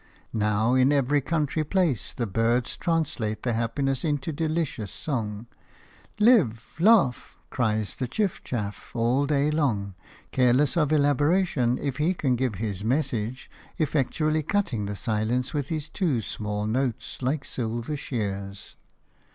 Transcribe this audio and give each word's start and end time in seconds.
Now 0.33 0.73
in 0.73 0.91
every 0.91 1.21
country 1.21 1.63
place 1.63 2.11
the 2.11 2.25
birds 2.25 2.75
translate 2.75 3.43
their 3.43 3.53
happiness 3.53 4.03
into 4.03 4.31
delicious 4.33 4.91
song. 4.91 5.45
"Live! 6.19 6.65
Laugh!" 6.79 7.37
cries 7.51 7.95
the 7.95 8.07
chiff 8.07 8.43
chaff 8.43 8.95
all 8.95 9.27
day 9.27 9.51
long, 9.51 9.93
careless 10.31 10.75
of 10.75 10.91
elaboration 10.91 11.77
if 11.77 11.97
he 11.97 12.15
can 12.15 12.35
give 12.35 12.55
his 12.55 12.83
message, 12.83 13.47
effectually 13.77 14.41
cutting 14.41 14.87
the 14.87 14.95
silence 14.95 15.53
with 15.53 15.67
his 15.69 15.87
two 15.87 16.19
small 16.21 16.65
notes 16.65 17.21
like 17.21 17.45
silver 17.45 17.95
shears. 17.95 18.77